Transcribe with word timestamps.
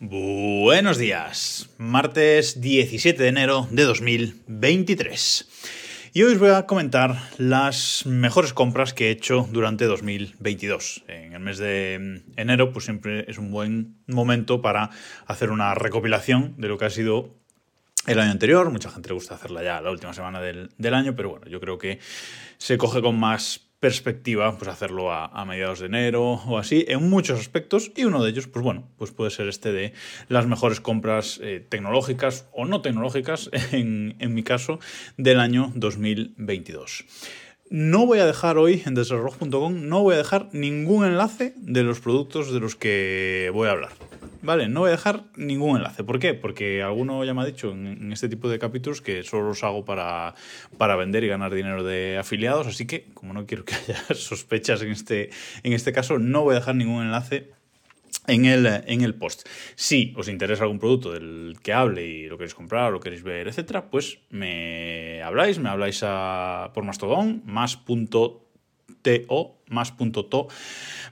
Buenos 0.00 0.96
días, 0.96 1.70
martes 1.76 2.60
17 2.60 3.20
de 3.20 3.28
enero 3.28 3.66
de 3.72 3.82
2023. 3.82 5.48
Y 6.14 6.22
hoy 6.22 6.34
os 6.34 6.38
voy 6.38 6.50
a 6.50 6.66
comentar 6.66 7.16
las 7.36 8.06
mejores 8.06 8.52
compras 8.52 8.94
que 8.94 9.08
he 9.08 9.10
hecho 9.10 9.48
durante 9.50 9.86
2022. 9.86 11.02
En 11.08 11.32
el 11.32 11.40
mes 11.40 11.58
de 11.58 12.22
enero, 12.36 12.72
pues 12.72 12.84
siempre 12.84 13.28
es 13.28 13.38
un 13.38 13.50
buen 13.50 13.96
momento 14.06 14.62
para 14.62 14.90
hacer 15.26 15.50
una 15.50 15.74
recopilación 15.74 16.54
de 16.58 16.68
lo 16.68 16.78
que 16.78 16.84
ha 16.84 16.90
sido 16.90 17.34
el 18.06 18.20
año 18.20 18.30
anterior. 18.30 18.70
Mucha 18.70 18.90
gente 18.90 19.08
le 19.08 19.14
gusta 19.14 19.34
hacerla 19.34 19.64
ya 19.64 19.80
la 19.80 19.90
última 19.90 20.14
semana 20.14 20.40
del, 20.40 20.70
del 20.78 20.94
año, 20.94 21.16
pero 21.16 21.30
bueno, 21.30 21.48
yo 21.48 21.58
creo 21.58 21.76
que 21.76 21.98
se 22.56 22.78
coge 22.78 23.02
con 23.02 23.18
más 23.18 23.67
perspectiva, 23.80 24.56
pues 24.58 24.68
hacerlo 24.68 25.12
a, 25.12 25.44
mediados 25.44 25.80
de 25.80 25.86
enero 25.86 26.24
o 26.24 26.58
así, 26.58 26.84
en 26.88 27.08
muchos 27.08 27.38
aspectos, 27.38 27.92
y 27.96 28.04
uno 28.04 28.22
de 28.22 28.30
ellos, 28.30 28.46
pues 28.48 28.64
bueno, 28.64 28.88
pues 28.96 29.12
puede 29.12 29.30
ser 29.30 29.48
este 29.48 29.72
de 29.72 29.92
las 30.28 30.46
mejores 30.46 30.80
compras 30.80 31.38
eh, 31.42 31.64
tecnológicas 31.66 32.48
o 32.52 32.64
no 32.64 32.82
tecnológicas, 32.82 33.50
en, 33.72 34.16
en 34.18 34.34
mi 34.34 34.42
caso, 34.42 34.80
del 35.16 35.40
año 35.40 35.72
2022. 35.74 37.04
No 37.70 38.06
voy 38.06 38.18
a 38.18 38.26
dejar 38.26 38.56
hoy 38.56 38.82
en 38.86 38.94
desarrollo.com, 38.94 39.88
no 39.88 40.02
voy 40.02 40.14
a 40.14 40.18
dejar 40.18 40.48
ningún 40.52 41.04
enlace 41.04 41.52
de 41.56 41.82
los 41.82 42.00
productos 42.00 42.52
de 42.52 42.60
los 42.60 42.76
que 42.76 43.50
voy 43.52 43.68
a 43.68 43.72
hablar. 43.72 43.92
Vale, 44.48 44.66
no 44.66 44.80
voy 44.80 44.88
a 44.88 44.92
dejar 44.92 45.24
ningún 45.36 45.76
enlace. 45.76 46.04
¿Por 46.04 46.18
qué? 46.18 46.32
Porque 46.32 46.82
alguno 46.82 47.22
ya 47.22 47.34
me 47.34 47.42
ha 47.42 47.44
dicho 47.44 47.70
en, 47.70 48.10
este 48.14 48.30
tipo 48.30 48.48
de 48.48 48.58
capítulos 48.58 49.02
que 49.02 49.22
solo 49.22 49.48
los 49.48 49.62
hago 49.62 49.84
para, 49.84 50.34
para 50.78 50.96
vender 50.96 51.22
y 51.22 51.28
ganar 51.28 51.52
dinero 51.52 51.84
de 51.84 52.16
afiliados. 52.16 52.66
Así 52.66 52.86
que, 52.86 53.04
como 53.12 53.34
no 53.34 53.44
quiero 53.44 53.66
que 53.66 53.74
haya 53.74 54.02
sospechas 54.14 54.80
en 54.80 54.90
este, 54.90 55.28
en 55.64 55.74
este 55.74 55.92
caso, 55.92 56.18
no 56.18 56.44
voy 56.44 56.52
a 56.52 56.60
dejar 56.60 56.76
ningún 56.76 57.02
enlace 57.02 57.50
en 58.26 58.46
el, 58.46 58.64
en 58.64 59.02
el 59.02 59.14
post. 59.14 59.46
Si 59.74 60.14
os 60.16 60.30
interesa 60.30 60.62
algún 60.62 60.78
producto 60.78 61.12
del 61.12 61.58
que 61.62 61.74
hable 61.74 62.06
y 62.06 62.26
lo 62.26 62.38
queréis 62.38 62.54
comprar, 62.54 62.90
lo 62.90 63.00
queréis 63.00 63.22
ver, 63.22 63.48
etcétera, 63.48 63.90
pues 63.90 64.20
me 64.30 65.20
habláis, 65.22 65.58
me 65.58 65.68
habláis 65.68 66.00
a, 66.02 66.70
por 66.72 66.84
Mastodon, 66.84 67.42
más.to, 68.88 69.58
más 69.68 69.96
to 69.96 70.48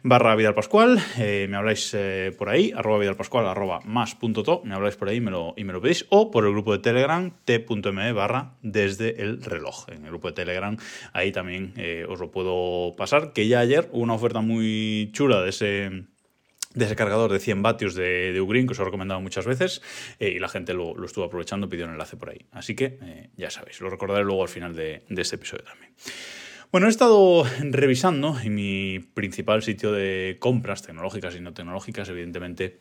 barra 0.03 0.35
Vidal 0.37 0.55
Pascual, 0.55 0.99
eh, 1.19 1.47
me 1.49 1.57
habláis 1.57 1.93
eh, 1.95 2.35
por 2.37 2.49
ahí, 2.49 2.73
arroba 2.75 2.99
Vidal 2.99 3.17
Pascual, 3.17 3.47
arroba 3.47 3.81
más 3.85 4.17
me 4.65 4.75
habláis 4.75 4.97
por 4.97 5.09
ahí 5.09 5.17
y 5.17 5.21
me 5.21 5.73
lo 5.73 5.81
pedís, 5.81 6.07
o 6.11 6.31
por 6.31 6.45
el 6.45 6.53
grupo 6.53 6.73
de 6.73 6.79
Telegram, 6.79 7.33
t.me 7.45 8.13
barra 8.13 8.55
desde 8.63 9.23
el 9.23 9.43
reloj. 9.43 9.89
En 9.89 10.05
el 10.05 10.11
grupo 10.11 10.29
de 10.29 10.35
Telegram, 10.35 10.77
ahí 11.13 11.33
también 11.33 11.73
eh, 11.77 12.07
os 12.09 12.21
lo 12.21 12.31
puedo 12.31 12.95
pasar, 12.97 13.33
que 13.33 13.49
ya 13.49 13.61
ayer 13.61 13.89
hubo 13.93 14.03
una 14.03 14.15
oferta 14.15 14.41
muy 14.41 15.11
chula 15.13 15.43
de 15.43 15.51
ese 15.51 15.91
de 16.75 16.85
ese 16.85 16.95
cargador 16.95 17.33
de 17.33 17.39
100 17.39 17.63
vatios 17.63 17.95
de, 17.95 18.35
de 18.35 18.41
Ugreen, 18.43 18.67
que 18.67 18.73
os 18.73 18.79
he 18.79 18.85
recomendado 18.85 19.19
muchas 19.23 19.47
veces, 19.47 19.81
y 20.21 20.39
la 20.39 20.49
gente 20.49 20.75
lo, 20.75 21.03
estuvo 21.07 21.25
aprovechando, 21.25 21.71
pidió 21.71 21.87
un 21.87 21.93
enlace 21.93 22.19
por 22.19 22.29
ahí. 22.29 22.45
Así 22.53 22.77
que 22.77 23.31
ya 23.35 23.49
sabéis, 23.49 23.81
lo 23.81 23.89
recordaré 23.89 24.25
luego 24.25 24.43
al 24.43 24.51
final 24.51 24.77
de 24.77 25.03
este 25.09 25.37
episodio 25.37 25.65
también. 25.65 25.95
Bueno, 26.77 26.89
he 26.89 26.91
estado 26.91 27.45
revisando 27.61 28.39
en 28.39 28.55
mi 28.55 28.99
principal 28.99 29.63
sitio 29.63 29.93
de 29.93 30.37
compras 30.39 30.83
tecnológicas 30.83 31.35
y 31.35 31.41
no 31.41 31.55
tecnológicas, 31.55 32.07
evidentemente 32.11 32.81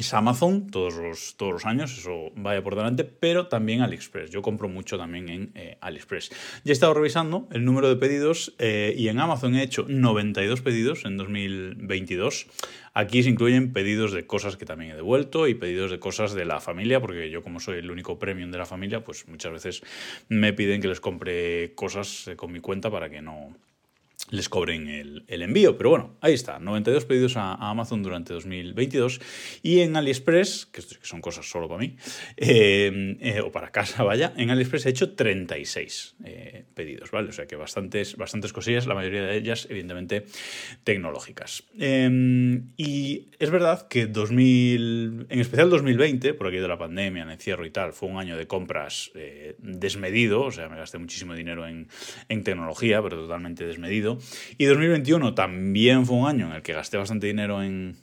es 0.00 0.14
Amazon 0.14 0.70
todos 0.70 0.94
los, 0.94 1.36
todos 1.36 1.52
los 1.52 1.66
años, 1.66 1.96
eso 1.96 2.30
vaya 2.34 2.62
por 2.62 2.74
delante, 2.74 3.04
pero 3.04 3.48
también 3.48 3.82
AliExpress. 3.82 4.30
Yo 4.30 4.42
compro 4.42 4.68
mucho 4.68 4.96
también 4.96 5.28
en 5.28 5.52
eh, 5.54 5.76
AliExpress. 5.80 6.30
Ya 6.64 6.70
he 6.70 6.72
estado 6.72 6.94
revisando 6.94 7.48
el 7.52 7.64
número 7.64 7.88
de 7.88 7.96
pedidos 7.96 8.54
eh, 8.58 8.94
y 8.96 9.08
en 9.08 9.18
Amazon 9.18 9.54
he 9.54 9.62
hecho 9.62 9.84
92 9.88 10.62
pedidos 10.62 11.04
en 11.04 11.16
2022. 11.16 12.46
Aquí 12.94 13.22
se 13.22 13.28
incluyen 13.28 13.72
pedidos 13.72 14.12
de 14.12 14.26
cosas 14.26 14.56
que 14.56 14.64
también 14.64 14.92
he 14.92 14.96
devuelto 14.96 15.46
y 15.46 15.54
pedidos 15.54 15.90
de 15.90 15.98
cosas 15.98 16.32
de 16.32 16.44
la 16.44 16.60
familia, 16.60 17.00
porque 17.00 17.30
yo 17.30 17.42
como 17.42 17.60
soy 17.60 17.78
el 17.78 17.90
único 17.90 18.18
premium 18.18 18.50
de 18.50 18.58
la 18.58 18.66
familia, 18.66 19.04
pues 19.04 19.28
muchas 19.28 19.52
veces 19.52 19.82
me 20.28 20.52
piden 20.52 20.80
que 20.80 20.88
les 20.88 21.00
compre 21.00 21.72
cosas 21.74 22.28
eh, 22.28 22.36
con 22.36 22.52
mi 22.52 22.60
cuenta 22.60 22.90
para 22.90 23.10
que 23.10 23.20
no, 23.20 23.54
les 24.30 24.48
cobren 24.48 24.88
el, 24.88 25.42
envío. 25.42 25.76
Pero 25.76 25.90
bueno, 25.90 26.16
ahí 26.20 26.34
está, 26.34 26.58
92 26.58 27.04
pedidos 27.04 27.36
a, 27.36 27.54
Amazon 27.54 28.02
durante 28.02 28.34
2022 28.34 29.20
y 29.62 29.80
en 29.80 29.96
AliExpress, 29.96 30.66
que, 30.66 30.82
son 30.82 31.20
cosas 31.20 31.48
solo 31.48 31.68
para 31.68 31.80
mí, 31.80 31.96
eh, 32.36 33.16
eh, 33.20 33.40
o 33.40 33.50
para 33.50 33.70
casa, 33.70 34.02
vaya, 34.04 34.32
en 34.36 34.50
AliExpress 34.50 34.86
he 34.86 34.90
hecho 34.90 35.14
36 35.14 36.16
eh, 36.24 36.64
pedidos, 36.74 37.10
¿vale? 37.10 37.30
O 37.30 37.32
sea 37.32 37.46
que 37.46 37.56
bastantes, 37.56 38.16
bastantes 38.16 38.52
cosillas, 38.52 38.86
la 38.86 38.94
mayoría 38.94 39.22
de 39.22 39.36
ellas 39.36 39.66
evidentemente 39.70 40.26
tecnológicas. 40.84 41.64
Em, 41.78 42.68
y 42.76 43.28
es 43.38 43.50
verdad 43.50 43.88
que 43.88 44.06
2000, 44.06 45.26
en 45.28 45.40
especial 45.40 45.70
2020, 45.70 46.34
por 46.34 46.46
aquí 46.46 46.58
de 46.58 46.68
la 46.68 46.78
pandemia, 46.78 47.22
el 47.22 47.30
encierro 47.30 47.64
y 47.64 47.70
tal, 47.70 47.92
fue 47.92 48.08
un 48.08 48.18
año 48.18 48.36
de 48.36 48.46
compras 48.46 49.10
desmedido, 49.58 50.42
o 50.42 50.50
sea, 50.50 50.68
me 50.68 50.76
gasté 50.76 50.98
muchísimo 50.98 51.34
dinero 51.34 51.66
en, 51.66 51.88
en 52.28 52.44
tecnología, 52.44 53.02
pero 53.02 53.16
totalmente 53.16 53.64
desmedido. 53.64 54.09
Y 54.58 54.64
2021 54.64 55.34
también 55.34 56.06
fue 56.06 56.16
un 56.16 56.26
año 56.26 56.46
en 56.46 56.52
el 56.52 56.62
que 56.62 56.72
gasté 56.72 56.96
bastante 56.96 57.26
dinero 57.26 57.62
en, 57.62 57.96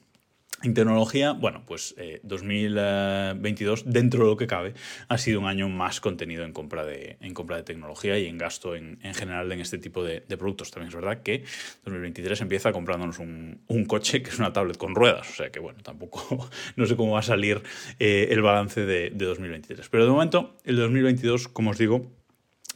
tecnología, 0.74 1.34
bueno, 1.34 1.64
pues 1.68 1.96
2022, 2.24 3.80
eh, 3.80 3.84
dentro 3.86 4.24
de 4.24 4.32
lo 4.32 4.38
que 4.38 4.48
cabe, 4.48 4.74
ha 5.08 5.18
sido 5.20 5.40
un 5.40 5.46
año 5.46 5.70
más 5.70 6.02
contenido 6.02 6.44
en 6.44 6.52
compra 6.52 6.84
de, 6.84 7.18
en 7.22 7.36
compra 7.36 7.58
de 7.58 7.64
tecnología 7.64 8.18
y 8.18 8.26
en 8.26 8.40
gasto 8.40 8.76
en, 8.76 9.00
general 9.14 9.52
en 9.52 9.62
este 9.62 9.78
tipo 9.78 10.04
de, 10.04 10.22
productos. 10.22 10.72
También 10.72 10.90
es 10.90 10.96
verdad 10.96 11.22
que 11.22 11.44
2023 11.86 12.42
empieza 12.42 12.72
comprándonos 12.72 13.20
un, 13.20 13.86
coche 13.88 14.24
que 14.24 14.32
es 14.32 14.40
una 14.40 14.52
tablet 14.52 14.78
con 14.78 14.96
ruedas, 14.96 15.30
o 15.30 15.34
sea 15.34 15.52
que 15.52 15.60
bueno, 15.60 15.80
tampoco, 15.84 16.50
no 16.76 16.86
sé 16.88 16.96
cómo 16.96 17.14
va 17.14 17.20
a 17.20 17.24
salir 17.24 17.62
eh, 18.00 18.30
el 18.32 18.42
balance 18.42 18.84
de, 18.84 19.12
de 19.12 19.26
2023. 19.26 19.88
Pero 19.90 20.06
de 20.06 20.12
momento, 20.12 20.58
el 20.64 20.76
2022, 20.78 21.48
como 21.50 21.70
os 21.70 21.78
digo, 21.78 22.17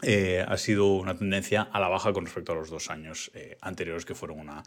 eh, 0.01 0.43
ha 0.47 0.57
sido 0.57 0.93
una 0.95 1.15
tendencia 1.15 1.61
a 1.61 1.79
la 1.79 1.87
baja 1.87 2.13
con 2.13 2.25
respecto 2.25 2.51
a 2.51 2.55
los 2.55 2.69
dos 2.69 2.89
años 2.89 3.31
eh, 3.33 3.57
anteriores 3.61 4.05
que 4.05 4.15
fueron 4.15 4.39
una, 4.39 4.63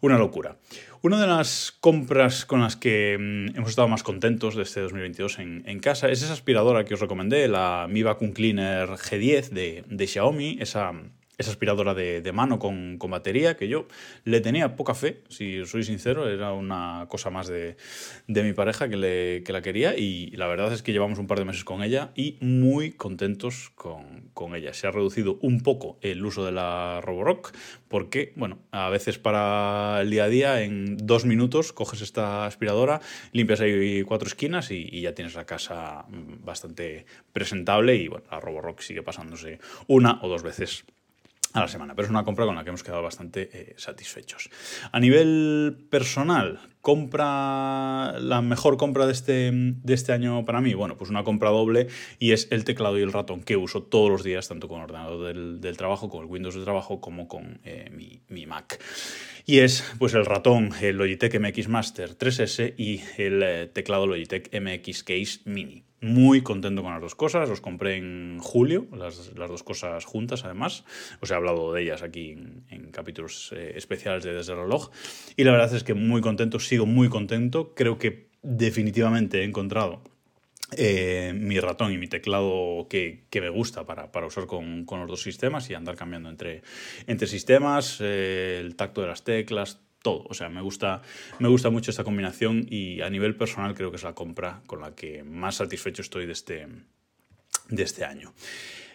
una, 0.00 0.18
locura. 0.18 0.56
Una 1.02 1.20
de 1.20 1.26
las 1.26 1.76
compras 1.80 2.44
con 2.44 2.60
las 2.60 2.76
que 2.76 3.16
mm, 3.18 3.56
hemos 3.56 3.70
estado 3.70 3.88
más 3.88 4.02
contentos 4.02 4.54
de 4.54 4.62
este 4.62 4.80
2022 4.80 5.38
en, 5.38 5.62
en, 5.66 5.80
casa 5.80 6.08
es 6.08 6.22
esa 6.22 6.32
aspiradora 6.32 6.84
que 6.84 6.94
os 6.94 7.00
recomendé, 7.00 7.48
la 7.48 7.86
Mi 7.88 8.02
Vacuum 8.02 8.32
Cleaner 8.32 8.88
G10 8.88 9.50
de, 9.50 9.84
de 9.88 10.06
Xiaomi, 10.06 10.58
esa 10.60 10.92
esa 11.38 11.50
aspiradora 11.50 11.94
de, 11.94 12.32
mano 12.32 12.58
con, 12.58 12.98
batería, 12.98 13.56
que 13.56 13.68
yo 13.68 13.86
le 14.24 14.40
tenía 14.40 14.76
poca 14.76 14.94
fe, 14.94 15.22
si 15.28 15.64
soy 15.66 15.82
sincero, 15.82 16.28
era 16.28 16.52
una 16.52 17.06
cosa 17.08 17.30
más 17.30 17.48
de, 17.48 17.76
mi 18.26 18.52
pareja 18.52 18.88
que, 18.88 18.96
le, 18.96 19.40
la 19.40 19.62
quería 19.62 19.96
y 19.96 20.30
la 20.30 20.46
verdad 20.46 20.72
es 20.72 20.82
que 20.82 20.92
llevamos 20.92 21.18
un 21.18 21.26
par 21.26 21.38
de 21.38 21.44
meses 21.44 21.64
con 21.64 21.82
ella 21.82 22.12
y 22.14 22.36
muy 22.40 22.92
contentos 22.92 23.72
con, 23.74 24.54
ella. 24.54 24.74
Se 24.74 24.86
ha 24.86 24.90
reducido 24.90 25.38
un 25.40 25.60
poco 25.62 25.98
el 26.02 26.24
uso 26.24 26.44
de 26.44 26.52
la 26.52 27.00
Roborock 27.00 27.54
porque, 27.88 28.32
bueno, 28.36 28.58
a 28.70 28.90
veces 28.90 29.18
para 29.18 30.00
el 30.02 30.10
día 30.10 30.24
a 30.24 30.28
día 30.28 30.62
en 30.62 30.96
dos 30.96 31.24
minutos 31.24 31.72
coges 31.72 32.02
esta 32.02 32.44
aspiradora, 32.44 33.00
limpias 33.32 33.60
ahí 33.60 34.02
cuatro 34.02 34.28
esquinas 34.28 34.70
y, 34.70 35.00
ya 35.02 35.14
tienes 35.14 35.34
la 35.34 35.46
casa 35.46 36.04
bastante 36.44 37.06
presentable 37.32 37.96
y, 37.96 38.08
bueno, 38.08 38.24
la 38.30 38.40
Roborock 38.40 38.80
sigue 38.80 39.02
pasándose 39.02 39.58
una 39.86 40.18
o 40.22 40.28
dos 40.28 40.42
veces 40.42 40.84
a 41.52 41.60
la 41.60 41.68
semana, 41.68 41.94
pero 41.94 42.06
es 42.06 42.10
una 42.10 42.24
compra 42.24 42.46
con 42.46 42.54
la 42.54 42.64
que 42.64 42.70
hemos 42.70 42.82
quedado 42.82 43.02
bastante 43.02 43.50
eh, 43.52 43.74
satisfechos. 43.76 44.50
A 44.90 45.00
nivel 45.00 45.86
personal, 45.90 46.60
compra 46.82 48.18
la 48.18 48.42
mejor 48.42 48.76
compra 48.76 49.06
de 49.06 49.12
este, 49.12 49.50
de 49.52 49.94
este 49.94 50.12
año 50.12 50.44
para 50.44 50.60
mí, 50.60 50.74
bueno, 50.74 50.96
pues 50.96 51.10
una 51.10 51.22
compra 51.22 51.50
doble 51.50 51.86
y 52.18 52.32
es 52.32 52.48
el 52.50 52.64
teclado 52.64 52.98
y 52.98 53.02
el 53.02 53.12
ratón 53.12 53.42
que 53.42 53.56
uso 53.56 53.84
todos 53.84 54.10
los 54.10 54.24
días, 54.24 54.48
tanto 54.48 54.68
con 54.68 54.78
el 54.78 54.84
ordenador 54.84 55.60
del, 55.60 55.76
trabajo, 55.76 56.10
con 56.10 56.24
el 56.24 56.30
Windows 56.30 56.56
de 56.56 56.64
trabajo, 56.64 57.00
como 57.00 57.28
con 57.28 57.60
eh, 57.64 57.88
mi, 57.94 58.20
mi, 58.28 58.46
Mac. 58.46 58.82
Y 59.46 59.60
es 59.60 59.84
pues 59.98 60.14
el 60.14 60.26
ratón, 60.26 60.70
el 60.82 60.96
Logitech 60.96 61.38
MX 61.40 61.68
Master 61.68 62.18
3S 62.18 62.74
y 62.76 63.00
el 63.16 63.42
eh, 63.42 63.70
teclado 63.72 64.06
Logitech 64.06 64.50
MX 64.52 65.04
Case 65.04 65.40
Mini 65.44 65.84
muy 66.02 66.42
contento 66.42 66.82
con 66.82 66.92
las 66.92 67.00
dos 67.00 67.14
cosas. 67.14 67.48
Los 67.48 67.60
compré 67.60 67.96
en 67.96 68.38
julio, 68.40 68.86
las, 68.92 69.32
dos 69.34 69.62
cosas 69.62 70.04
juntas 70.04 70.44
además. 70.44 70.84
Os 71.20 71.30
he 71.30 71.34
hablado 71.34 71.72
de 71.72 71.82
ellas 71.82 72.02
aquí 72.02 72.32
en, 72.32 72.90
capítulos 72.90 73.54
eh, 73.56 73.72
especiales 73.76 74.24
de 74.24 74.34
Desde 74.34 74.52
el 74.52 74.58
Reloj. 74.58 74.90
Y 75.36 75.44
la 75.44 75.52
verdad 75.52 75.74
es 75.74 75.84
que 75.84 75.94
muy 75.94 76.20
contento, 76.20 76.58
sigo 76.72 76.86
muy 76.86 77.10
contento. 77.10 77.74
Creo 77.74 77.98
que 77.98 78.30
definitivamente 78.40 79.42
he 79.42 79.44
encontrado 79.44 80.00
eh, 80.78 81.34
mi 81.36 81.60
ratón 81.60 81.92
y 81.92 81.98
mi 81.98 82.06
teclado 82.06 82.86
que, 82.88 83.26
me 83.30 83.50
gusta 83.50 83.84
para, 83.84 84.08
usar 84.26 84.46
con, 84.46 84.86
los 84.88 85.06
dos 85.06 85.22
sistemas 85.22 85.68
y 85.68 85.74
andar 85.74 85.96
cambiando 85.96 86.30
entre, 86.30 86.62
sistemas, 87.26 87.98
eh, 88.00 88.56
el 88.58 88.74
tacto 88.74 89.02
de 89.02 89.08
las 89.08 89.22
teclas, 89.22 89.82
todo. 90.00 90.24
O 90.30 90.32
sea, 90.32 90.48
me 90.48 90.62
gusta, 90.62 91.02
me 91.40 91.48
gusta 91.48 91.68
mucho 91.68 91.90
esta 91.90 92.04
combinación 92.04 92.66
y 92.70 93.02
a 93.02 93.10
nivel 93.10 93.36
personal 93.36 93.74
creo 93.74 93.90
que 93.90 93.98
es 93.98 94.02
la 94.02 94.14
compra 94.14 94.62
con 94.66 94.80
la 94.80 94.94
que 94.94 95.24
más 95.24 95.56
satisfecho 95.56 96.00
estoy 96.00 96.24
de 96.24 96.32
este, 96.32 96.68
de 97.68 97.82
este 97.82 98.06
año. 98.06 98.32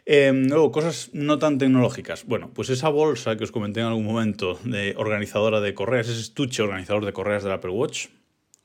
Em, 0.09 0.47
luego, 0.47 0.71
cosas 0.71 1.09
no 1.11 1.37
tan 1.37 1.57
tecnológicas. 1.57 2.23
Bueno, 2.23 2.49
pues 2.53 2.69
esa 2.69 2.87
bolsa 2.87 3.35
que 3.35 3.43
os 3.43 3.51
comenté 3.51 3.81
en 3.81 3.87
algún 3.87 4.05
momento 4.05 4.57
de 4.63 4.93
organizadora 4.95 5.59
de 5.59 5.73
correas, 5.73 6.07
ese 6.07 6.21
estuche 6.21 6.63
organizador 6.63 7.03
de 7.03 7.11
correas 7.11 7.43
del 7.43 7.51
Apple 7.51 7.71
Watch, 7.71 8.07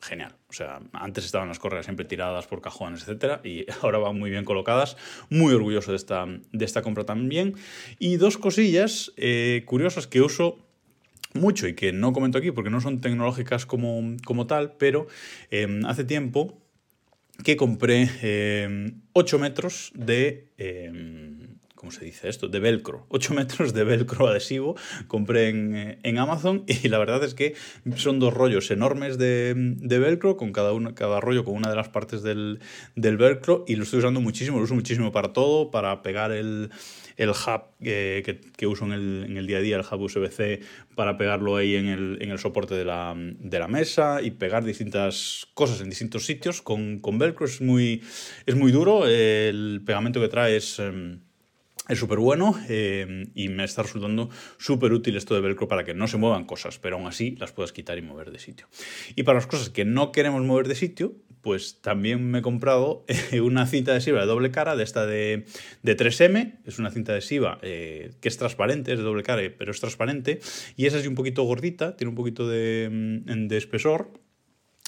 genial. 0.00 0.37
O 0.49 0.53
sea, 0.53 0.79
antes 0.93 1.25
estaban 1.25 1.49
las 1.49 1.59
correas 1.59 1.87
siempre 1.87 2.05
tiradas 2.05 2.47
por 2.47 2.61
cajones, 2.61 3.03
etcétera, 3.03 3.41
y 3.43 3.67
ahora 3.83 3.99
van 3.99 4.21
muy 4.21 4.31
bien 4.31 4.44
colocadas. 4.44 4.97
Muy 5.31 5.53
orgulloso 5.53 5.91
de 5.91 5.97
esta, 5.97 6.27
de 6.27 6.65
esta 6.65 6.83
compra 6.83 7.03
también. 7.03 7.56
Y 7.99 8.19
dos 8.19 8.38
cosillas 8.38 9.12
eh, 9.17 9.65
curiosas 9.67 10.06
que 10.06 10.21
uso 10.21 10.59
mucho 11.35 11.67
y 11.67 11.75
que 11.75 11.93
no 11.93 12.12
comento 12.12 12.38
aquí 12.38 12.53
porque 12.53 12.71
no 12.71 12.81
son 12.81 13.00
tecnológicas 13.00 13.67
como, 13.67 14.17
como 14.25 14.47
tal, 14.47 14.75
pero 14.79 15.09
em, 15.50 15.85
hace 15.87 16.05
tiempo 16.05 16.62
que 17.44 17.56
compré 17.56 18.08
8 19.14 19.37
em, 19.37 19.38
metros 19.38 19.93
de... 19.94 20.49
Em, 20.58 21.58
¿cómo 21.82 21.90
se 21.90 22.05
dice 22.05 22.29
esto? 22.29 22.46
De 22.46 22.61
velcro. 22.61 23.06
8 23.08 23.34
metros 23.34 23.75
de 23.75 23.82
velcro 23.82 24.29
adhesivo 24.29 24.76
compré 25.08 25.49
en, 25.49 25.99
en, 26.00 26.19
Amazon 26.19 26.62
y 26.69 26.87
la 26.87 26.99
verdad 26.99 27.25
es 27.25 27.34
que 27.34 27.56
son 27.96 28.20
dos 28.20 28.32
rollos 28.32 28.70
enormes 28.70 29.19
de, 29.19 29.52
de 29.56 29.99
velcro, 29.99 30.37
con 30.37 30.52
cada, 30.52 30.73
uno, 30.73 30.94
cada 30.94 31.20
rollo 31.20 31.44
con 31.44 31.56
una 31.56 31.70
de 31.70 31.75
las 31.75 31.88
partes 31.88 32.23
del, 32.23 32.61
del 32.94 33.17
velcro 33.17 33.64
y 33.67 33.75
lo 33.75 33.82
estoy 33.82 33.99
usando 33.99 34.20
muchísimo, 34.20 34.58
lo 34.58 34.62
uso 34.62 34.76
muchísimo 34.76 35.11
para 35.11 35.32
todo, 35.32 35.73
para 35.73 36.02
pegar 36.02 36.31
el, 36.31 36.70
el 37.17 37.31
hub 37.31 37.62
eh, 37.81 38.23
que, 38.25 38.38
que, 38.38 38.67
uso 38.69 38.85
en 38.85 38.93
el, 38.93 39.25
en 39.28 39.37
el, 39.37 39.49
día 39.49 39.58
a 39.58 39.61
día, 39.61 39.76
el 39.76 39.82
hub 39.82 40.02
USB-C, 40.02 40.61
para 40.94 41.17
pegarlo 41.17 41.56
ahí 41.56 41.75
en 41.75 41.88
el, 41.88 42.19
en 42.20 42.31
el 42.31 42.38
soporte 42.38 42.76
de 42.76 42.85
la, 42.85 43.12
de 43.17 43.58
la, 43.58 43.67
mesa 43.67 44.23
y 44.23 44.31
pegar 44.31 44.62
distintas 44.62 45.49
cosas 45.55 45.81
en 45.81 45.90
distintos 45.90 46.26
sitios 46.26 46.62
con, 46.62 47.00
con 47.00 47.19
velcro. 47.19 47.44
Es 47.44 47.61
muy, 47.61 48.05
es 48.46 48.55
muy 48.55 48.70
duro, 48.70 49.05
el 49.05 49.82
pegamento 49.85 50.20
que 50.20 50.28
trae 50.28 50.55
es... 50.55 50.78
Em, 50.78 51.19
es 51.88 51.99
súper 51.99 52.19
bueno 52.19 52.55
eh, 52.69 53.26
y 53.34 53.49
me 53.49 53.64
está 53.64 53.82
resultando 53.82 54.31
súper 54.56 54.93
útil 54.93 55.17
esto 55.17 55.34
de 55.34 55.40
velcro 55.40 55.67
para 55.67 55.84
que 55.84 55.94
no 55.94 56.06
se 56.06 56.17
muevan 56.17 56.44
cosas, 56.44 56.79
pero 56.79 56.96
aún 56.96 57.06
así 57.06 57.34
las 57.37 57.52
puedas 57.52 57.73
quitar 57.73 57.99
y 57.99 58.02
mover 58.02 58.31
de 58.31 58.38
sitio. 58.38 58.69
Y 59.17 59.25
para 59.25 59.38
las 59.38 59.46
cosas 59.46 59.70
que 59.70 59.84
no 59.84 60.12
queremos 60.12 60.43
mover 60.43 60.69
de 60.69 60.76
sitio, 60.76 61.17
pues 61.40 61.81
también 61.81 62.31
me 62.31 62.38
he 62.38 62.43
comprado 62.43 63.05
eh, 63.08 63.40
una 63.40 63.67
cinta 63.67 63.90
adhesiva 63.90 64.20
de 64.20 64.26
doble 64.26 64.50
cara, 64.52 64.76
de 64.76 64.84
esta 64.84 65.06
de, 65.06 65.44
de 65.82 65.96
3M, 65.96 66.61
es 66.64 66.79
una 66.79 66.90
cinta 66.90 67.12
adhesiva 67.12 67.58
eh, 67.62 68.12
que 68.20 68.28
es 68.28 68.38
transparente, 68.38 68.93
es 68.93 68.99
de 68.99 69.05
doble 69.05 69.25
cara, 69.25 69.43
pero 69.58 69.73
es 69.73 69.81
transparente, 69.81 70.40
y 70.76 70.87
esa 70.87 70.99
es 70.99 71.06
un 71.06 71.17
poquito 71.17 71.43
gordita, 71.43 71.96
tiene 71.96 72.11
un 72.11 72.17
poquito 72.17 72.49
de, 72.49 72.88
mm, 73.26 73.49
de 73.49 73.56
espesor, 73.56 74.12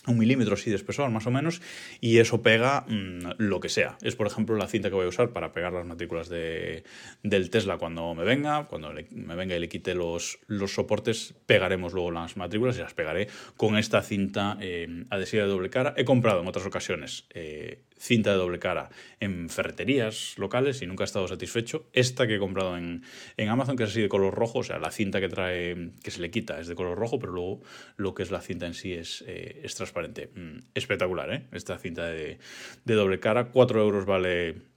un 0.06 0.18
milímetro 0.18 0.54
así 0.54 0.70
de 0.70 0.76
espesor 0.76 1.10
más 1.10 1.26
o 1.26 1.30
menos 1.30 1.62
y 2.00 2.18
eso 2.18 2.42
pega 2.42 2.84
mm, 2.88 3.32
lo 3.38 3.60
que 3.60 3.68
sea. 3.68 3.96
Es 4.02 4.16
por 4.16 4.26
ejemplo 4.26 4.56
la 4.56 4.66
cinta 4.66 4.88
que 4.88 4.94
voy 4.94 5.06
a 5.06 5.08
usar 5.08 5.30
para 5.30 5.52
pegar 5.52 5.72
las 5.72 5.86
matrículas 5.86 6.28
de, 6.28 6.84
del 7.22 7.50
Tesla 7.50 7.78
cuando 7.78 8.14
me 8.14 8.24
venga, 8.24 8.66
cuando 8.66 8.92
me 8.92 9.34
venga 9.34 9.56
y 9.56 9.60
le 9.60 9.68
quite 9.68 9.94
los, 9.94 10.38
los 10.46 10.74
soportes, 10.74 11.34
pegaremos 11.46 11.92
luego 11.92 12.10
las 12.10 12.36
matrículas 12.36 12.76
y 12.76 12.80
las 12.80 12.94
pegaré 12.94 13.28
con 13.56 13.76
esta 13.76 14.02
cinta 14.02 14.56
eh, 14.60 15.04
adhesiva 15.10 15.44
de 15.44 15.48
doble 15.48 15.70
cara. 15.70 15.94
He 15.96 16.04
comprado 16.04 16.40
en 16.40 16.48
otras 16.48 16.66
ocasiones 16.66 17.26
eh, 17.30 17.82
cinta 17.98 18.32
de 18.32 18.36
doble 18.36 18.58
cara 18.58 18.90
en 19.20 19.48
ferreterías 19.48 20.34
locales 20.38 20.82
y 20.82 20.86
nunca 20.86 21.04
he 21.04 21.06
estado 21.06 21.28
satisfecho. 21.28 21.86
Esta 21.92 22.26
que 22.26 22.36
he 22.36 22.38
comprado 22.38 22.76
en, 22.76 23.02
en, 23.36 23.48
Amazon, 23.48 23.76
que 23.76 23.84
es 23.84 23.90
así 23.90 24.02
de 24.02 24.08
color 24.08 24.34
rojo, 24.34 24.60
o 24.60 24.62
sea, 24.64 24.78
la 24.78 24.90
cinta 24.90 25.20
que 25.20 25.28
trae, 25.28 25.90
que 26.02 26.10
se 26.10 26.20
le 26.20 26.30
quita 26.30 26.60
es 26.60 26.66
de 26.66 26.74
color 26.74 26.98
rojo, 26.98 27.18
pero 27.18 27.32
luego 27.32 27.62
lo 27.96 28.14
que 28.14 28.22
es 28.22 28.30
la 28.30 28.40
cinta 28.40 28.66
en 28.66 28.74
sí 28.74 28.92
es, 28.92 29.24
eh, 29.26 29.60
es 29.64 29.74
transparente. 29.74 30.30
Mm, 30.34 30.58
espectacular, 30.74 31.32
¿eh? 31.32 31.46
Esta 31.52 31.78
cinta 31.78 32.06
de, 32.06 32.38
de 32.84 32.94
doble 32.94 33.20
cara, 33.20 33.50
4 33.50 33.80
euros 33.80 34.06
vale 34.06 34.73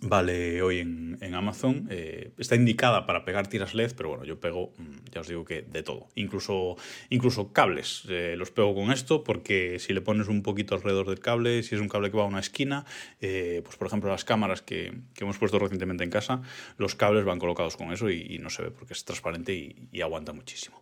vale 0.00 0.62
hoy 0.62 0.80
en, 0.80 1.34
Amazon. 1.34 1.86
Eh, 1.90 2.32
está 2.38 2.56
indicada 2.56 3.06
para 3.06 3.24
pegar 3.24 3.48
tiras 3.48 3.74
LED, 3.74 3.92
pero 3.96 4.10
bueno, 4.10 4.24
yo 4.24 4.40
pego, 4.40 4.72
mm, 4.76 5.10
ya 5.12 5.20
os 5.20 5.28
digo 5.28 5.44
que 5.44 5.62
de 5.62 5.82
todo. 5.82 6.08
Incluso, 6.14 6.76
incluso 7.10 7.52
cables 7.52 8.04
eh, 8.08 8.34
los 8.36 8.50
pego 8.50 8.74
con 8.74 8.90
esto, 8.92 9.24
porque 9.24 9.78
si 9.78 9.92
le 9.92 10.00
pones 10.00 10.28
un 10.28 10.42
poquito 10.42 10.74
alrededor 10.74 11.08
del 11.08 11.20
cable, 11.20 11.62
si 11.62 11.74
es 11.74 11.80
un 11.80 11.88
cable 11.88 12.10
que 12.10 12.16
va 12.16 12.24
a 12.24 12.26
una 12.26 12.40
esquina, 12.40 12.84
eh, 13.20 13.60
pues 13.64 13.76
por 13.76 13.86
ejemplo 13.86 14.10
las 14.10 14.24
cámaras 14.24 14.62
que, 14.62 14.92
hemos 15.18 15.38
puesto 15.38 15.58
recientemente 15.58 16.04
en 16.04 16.10
casa, 16.10 16.42
los 16.76 16.94
cables 16.94 17.24
van 17.24 17.38
colocados 17.38 17.76
con 17.76 17.92
eso 17.92 18.10
y, 18.10 18.38
no 18.38 18.50
se 18.50 18.62
ve 18.62 18.70
porque 18.70 18.92
es 18.92 19.04
transparente 19.04 19.74
y 19.90 20.00
aguanta 20.00 20.32
muchísimo. 20.32 20.80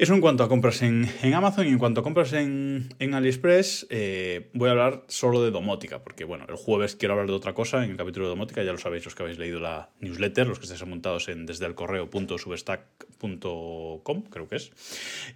Eso 0.00 0.14
en 0.14 0.22
cuanto 0.22 0.42
a 0.42 0.48
compras 0.48 0.80
en, 0.80 1.06
Amazon 1.34 1.66
y 1.66 1.68
en 1.68 1.78
cuanto 1.78 2.00
a 2.00 2.02
compras 2.02 2.32
en, 2.32 2.88
AliExpress, 2.98 3.86
eh, 3.90 4.48
voy 4.54 4.68
a 4.68 4.70
hablar 4.70 5.04
solo 5.08 5.44
de 5.44 5.50
domótica, 5.50 6.02
porque 6.02 6.24
bueno, 6.24 6.46
el 6.48 6.56
jueves 6.56 6.96
quiero 6.96 7.12
hablar 7.12 7.28
de 7.28 7.34
otra 7.34 7.52
cosa 7.52 7.84
en 7.84 7.90
el 7.90 7.98
capítulo 7.98 8.24
de 8.24 8.30
domótica, 8.30 8.62
ya 8.62 8.72
lo 8.72 8.78
sabéis 8.78 9.04
los 9.04 9.14
que 9.14 9.24
habéis 9.24 9.38
leído 9.38 9.60
la 9.60 9.90
newsletter, 10.00 10.46
los 10.46 10.58
que 10.58 10.64
estáis 10.64 10.80
apuntados 10.80 11.28
en 11.28 11.44
desde 11.44 11.66
el 11.66 11.74
correo.substack.com, 11.74 14.22
creo 14.30 14.48
que 14.48 14.56
es. 14.56 14.72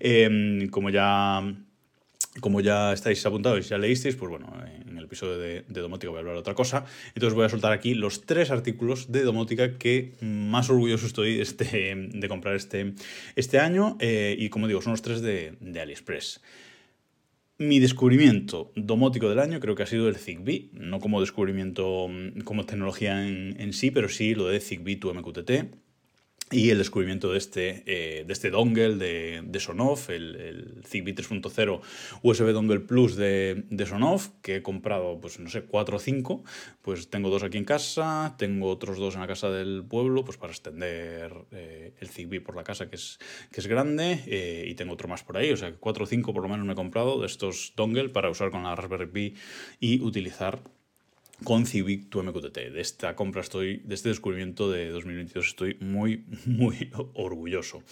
Eh, 0.01 0.67
como 0.71 0.89
ya 0.89 1.43
como 2.41 2.61
ya 2.61 2.93
estáis 2.93 3.25
apuntados 3.27 3.65
y 3.65 3.69
ya 3.69 3.79
leísteis, 3.79 4.17
pues 4.17 4.31
bueno, 4.31 4.53
en 4.87 4.99
el 4.99 5.05
episodio 5.05 5.39
de, 5.39 5.63
domótica 5.69 6.11
voy 6.11 6.19
a 6.19 6.21
hablar 6.21 6.35
de 6.35 6.41
otra 6.41 6.55
cosa. 6.55 6.85
Entonces 7.15 7.35
voy 7.35 7.45
a 7.45 7.49
soltar 7.49 7.73
aquí 7.73 7.95
los 7.95 8.23
tres 8.23 8.51
artículos 8.51 9.13
de 9.13 9.23
domótica 9.23 9.79
que 9.79 10.15
más 10.21 10.69
orgulloso 10.71 11.07
estoy 11.07 11.41
este, 11.41 11.95
de 11.95 12.29
comprar 12.29 12.57
este, 12.57 12.95
este 13.37 13.59
año. 13.59 13.97
Eh, 14.01 14.37
y 14.39 14.49
como 14.49 14.67
digo, 14.67 14.83
son 14.83 14.93
los 14.93 15.03
tres 15.03 15.21
de, 15.21 15.57
AliExpress. 15.81 16.41
Mi 17.57 17.79
descubrimiento 17.79 18.73
domótico 18.75 19.29
del 19.29 19.39
año 19.39 19.61
creo 19.61 19.77
que 19.77 19.85
ha 19.85 19.87
sido 19.87 20.09
el 20.09 20.17
Zigbee, 20.17 20.71
no 20.73 20.99
como 20.99 21.21
descubrimiento 21.21 22.09
como 22.43 22.67
tecnología 22.67 23.29
en, 23.29 23.61
en 23.61 23.73
sí, 23.73 23.93
pero 23.93 24.09
sí 24.09 24.35
lo 24.35 24.49
de 24.49 24.59
Zigbee 24.59 24.97
to 24.97 25.15
MQTT 25.15 25.84
y 26.55 26.71
el 26.71 26.79
descubrimiento 26.79 27.33
de 27.33 27.39
este, 27.39 27.83
eh, 27.87 28.25
de 28.25 28.33
este 28.33 28.51
dongle 28.51 28.95
de, 28.95 29.43
de 29.45 29.61
Sonoff, 29.61 30.09
el, 30.11 30.37
el 30.37 30.85
Zigbee 30.87 31.15
3.0 31.15 31.81
USB 32.23 32.53
Dongle 32.53 32.81
Plus 32.81 33.17
de, 33.17 33.65
de, 33.69 33.87
Sonoff, 33.87 34.29
que 34.41 34.57
he 34.57 34.63
comprado, 34.63 35.21
pues 35.21 35.41
no 35.41 35.51
sé, 35.51 35.63
4 35.63 35.97
o 35.97 35.99
5. 35.99 36.45
Pues 36.83 37.11
tengo 37.11 37.31
dos 37.31 37.43
aquí 37.43 37.59
en 37.59 37.65
casa, 37.65 38.37
tengo 38.39 38.69
otros 38.69 38.99
dos 38.99 39.15
en 39.15 39.23
la 39.23 39.27
casa 39.27 39.51
del 39.51 39.85
pueblo, 39.85 40.25
pues 40.25 40.39
para 40.39 40.53
extender 40.53 41.33
eh, 41.51 41.95
el 41.99 42.09
Zigbee 42.09 42.41
por 42.41 42.55
la 42.55 42.63
casa, 42.63 42.89
que 42.89 42.97
es, 42.97 43.19
que 43.51 43.61
es 43.61 43.67
grande, 43.67 44.23
eh, 44.27 44.65
y 44.69 44.75
tengo 44.75 44.95
otro 44.95 45.09
más 45.09 45.25
por 45.25 45.37
ahí, 45.37 45.51
o 45.51 45.57
sea, 45.57 45.75
4 45.75 46.05
o 46.05 46.07
5 46.07 46.33
por 46.33 46.43
lo 46.43 46.49
menos 46.49 46.65
me 46.65 46.73
he 46.73 46.77
comprado 46.77 47.21
de 47.21 47.27
estos 47.27 47.73
dongle 47.77 48.11
para 48.11 48.31
usar 48.31 48.51
con 48.51 48.63
la 48.63 48.77
Raspberry 48.77 49.07
Pi 49.07 49.35
y 49.81 50.01
utilizar 50.01 50.63
con 51.43 51.67
Civic 51.67 52.09
tu 52.09 52.23
MQTT. 52.23 52.57
De 52.73 52.81
esta 52.81 53.17
compra 53.17 53.41
estoy, 53.41 53.79
de 53.85 53.95
este 53.95 54.09
descubrimiento 54.09 54.71
de 54.71 54.91
2022 54.91 55.47
estoy 55.47 55.77
muy, 55.81 56.25
muy 56.47 56.91
orgulloso. 57.15 57.83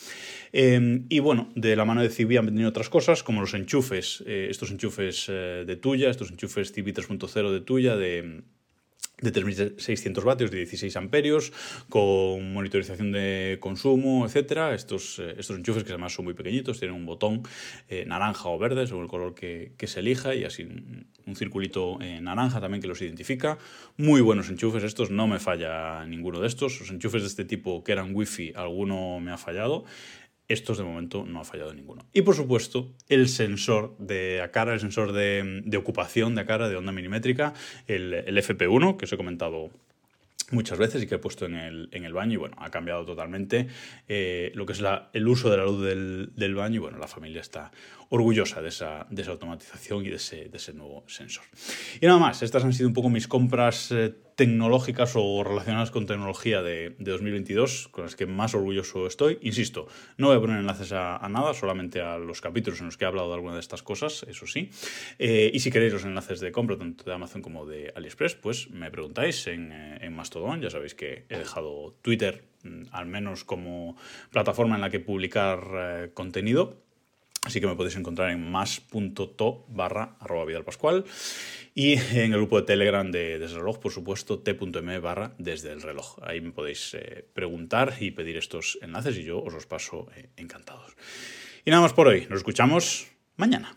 Em, 0.52 1.06
y 1.08 1.18
bueno, 1.18 1.50
de 1.54 1.74
la 1.76 1.84
mano 1.84 2.02
de 2.02 2.10
Civic 2.10 2.38
han 2.38 2.46
venido 2.46 2.68
otras 2.68 2.88
cosas, 2.88 3.22
como 3.22 3.40
los 3.40 3.54
enchufes, 3.54 4.22
eh, 4.26 4.48
estos 4.50 4.70
enchufes 4.70 5.26
eh, 5.28 5.64
de 5.66 5.76
tuya, 5.76 6.10
estos 6.10 6.30
enchufes 6.30 6.72
Civic 6.72 6.96
3.0 6.96 7.50
de 7.50 7.60
tuya, 7.60 7.96
de 7.96 8.42
de 9.22 9.32
3.600 9.32 10.24
vatios, 10.24 10.50
de 10.50 10.58
16 10.58 10.96
amperios, 10.96 11.52
con 11.88 12.52
monitorización 12.52 13.12
de 13.12 13.56
consumo, 13.60 14.26
etc. 14.26 14.74
Estos, 14.74 15.18
eh, 15.18 15.36
estos 15.38 15.56
enchufes 15.56 15.84
que 15.84 15.92
además 15.92 16.12
son 16.12 16.26
muy 16.26 16.34
pequeñitos, 16.34 16.78
tienen 16.78 16.96
un 16.96 17.06
botón 17.06 17.42
eh, 17.88 18.04
naranja 18.04 18.48
o 18.48 18.58
verde, 18.58 18.86
según 18.86 19.04
el 19.04 19.08
color 19.08 19.34
que, 19.34 19.72
que, 19.78 19.86
se 19.86 20.00
elija, 20.00 20.34
y 20.34 20.44
así 20.44 20.66
un 21.26 21.36
circulito 21.36 21.98
eh, 22.00 22.20
naranja 22.20 22.60
también 22.60 22.82
que 22.82 22.88
los 22.88 23.00
identifica. 23.00 23.58
Muy 23.96 24.20
buenos 24.20 24.48
enchufes 24.50 24.82
estos, 24.82 25.10
no 25.10 25.26
me 25.26 25.38
falla 25.38 26.04
ninguno 26.04 26.40
de 26.40 26.48
estos. 26.48 26.80
Los 26.80 26.90
enchufes 26.90 27.22
de 27.22 27.28
este 27.28 27.44
tipo 27.44 27.84
que 27.84 27.92
eran 27.92 28.14
wifi, 28.14 28.52
alguno 28.54 29.20
me 29.20 29.30
ha 29.30 29.38
fallado. 29.38 29.84
Estos 30.48 30.78
de 30.78 30.84
momento 30.84 31.24
no 31.24 31.40
ha 31.40 31.44
fallado 31.44 31.72
ninguno. 31.72 32.04
Y 32.12 32.22
por 32.22 32.34
supuesto, 32.34 32.92
el 33.08 33.28
sensor 33.28 33.96
de 33.98 34.48
cara, 34.52 34.74
el 34.74 34.80
sensor 34.80 35.12
de, 35.12 35.62
ocupación 35.76 36.34
de 36.34 36.44
cara 36.44 36.68
de 36.68 36.76
onda 36.76 36.92
milimétrica, 36.92 37.54
el, 37.86 38.12
el 38.12 38.36
FP1, 38.36 38.96
que 38.96 39.04
os 39.06 39.12
he 39.12 39.16
comentado 39.16 39.70
muchas 40.52 40.78
veces 40.78 41.02
y 41.02 41.06
que 41.06 41.16
he 41.16 41.18
puesto 41.18 41.46
en 41.46 41.54
el, 41.56 42.12
baño 42.12 42.34
y 42.34 42.36
bueno, 42.36 42.56
ha 42.58 42.70
cambiado 42.70 43.04
totalmente 43.04 43.68
eh, 44.08 44.52
lo 44.54 44.66
que 44.66 44.74
es 44.74 44.82
el 45.12 45.28
uso 45.28 45.50
de 45.50 45.56
la 45.56 45.64
luz 45.64 45.82
del, 45.84 46.30
del, 46.36 46.54
baño 46.54 46.76
y 46.76 46.78
bueno, 46.78 46.98
la 46.98 47.08
familia 47.08 47.40
está 47.40 47.72
orgullosa 48.12 48.60
de 48.60 48.68
esa, 48.68 49.06
de 49.08 49.22
esa 49.22 49.30
automatización 49.30 50.04
y 50.04 50.10
de 50.10 50.16
ese, 50.16 50.50
de 50.50 50.56
ese, 50.58 50.74
nuevo 50.74 51.02
sensor. 51.06 51.44
Y 51.98 52.04
nada 52.04 52.18
más, 52.18 52.42
estas 52.42 52.62
han 52.62 52.74
sido 52.74 52.86
un 52.86 52.92
poco 52.92 53.08
mis 53.08 53.26
compras 53.26 53.90
eh, 53.90 54.14
tecnológicas 54.34 55.14
o 55.14 55.42
relacionadas 55.42 55.90
con 55.90 56.04
tecnología 56.04 56.60
de, 56.60 56.94
de, 56.98 57.10
2022, 57.10 57.88
con 57.88 58.04
las 58.04 58.14
que 58.14 58.26
más 58.26 58.54
orgulloso 58.54 59.06
estoy. 59.06 59.38
Insisto, 59.40 59.86
no 60.18 60.26
voy 60.26 60.36
a 60.36 60.40
poner 60.40 60.58
enlaces 60.58 60.92
a, 60.92 61.26
nada, 61.30 61.54
solamente 61.54 62.02
a 62.02 62.18
los 62.18 62.42
capítulos 62.42 62.80
en 62.80 62.86
los 62.86 62.98
que 62.98 63.06
he 63.06 63.08
hablado 63.08 63.28
de 63.28 63.34
alguna 63.34 63.54
de 63.54 63.60
estas 63.60 63.82
cosas, 63.82 64.26
eso 64.28 64.46
sí. 64.46 64.68
Eh, 65.18 65.50
y 65.54 65.60
si 65.60 65.70
queréis 65.70 65.94
los 65.94 66.04
enlaces 66.04 66.40
de 66.40 66.52
compra, 66.52 66.76
tanto 66.76 67.04
de 67.04 67.14
Amazon 67.14 67.40
como 67.40 67.64
de 67.64 67.94
AliExpress, 67.96 68.34
pues 68.34 68.68
me 68.68 68.90
preguntáis 68.90 69.46
en, 69.46 69.72
en 69.72 70.12
Mastodon. 70.12 70.60
Ya 70.60 70.68
sabéis 70.68 70.94
que 70.94 71.24
he 71.30 71.38
dejado 71.38 71.94
Twitter, 72.02 72.44
mm, 72.62 72.82
al 72.90 73.06
menos 73.06 73.44
como 73.44 73.96
plataforma 74.30 74.74
en 74.74 74.82
la 74.82 74.90
que 74.90 75.00
publicar 75.00 75.60
eh, 75.72 76.10
contenido. 76.12 76.91
Así 77.44 77.60
que 77.60 77.66
me 77.66 77.74
podéis 77.74 77.96
encontrar 77.96 78.30
en 78.30 78.50
más.to 78.50 79.66
barra 79.68 80.16
arroba 80.20 80.44
vidalpascual 80.44 81.04
y 81.74 81.94
en 81.94 82.32
el 82.32 82.38
grupo 82.38 82.60
de 82.60 82.66
Telegram 82.66 83.10
de 83.10 83.38
Desde 83.38 83.56
el 83.56 83.60
Reloj, 83.60 83.78
por 83.78 83.92
supuesto, 83.92 84.38
t.m 84.38 84.98
barra 85.00 85.34
desde 85.38 85.72
el 85.72 85.82
reloj. 85.82 86.18
Ahí 86.22 86.40
me 86.40 86.52
podéis 86.52 86.94
eh, 86.94 87.26
preguntar 87.34 87.94
y 87.98 88.12
pedir 88.12 88.36
estos 88.36 88.78
enlaces 88.80 89.16
y 89.18 89.24
yo 89.24 89.42
os 89.42 89.52
los 89.52 89.66
paso 89.66 90.08
eh, 90.14 90.30
encantados. 90.36 90.94
Y 91.64 91.70
nada 91.70 91.82
más 91.82 91.92
por 91.92 92.08
hoy. 92.08 92.26
Nos 92.28 92.38
escuchamos 92.38 93.08
mañana. 93.36 93.70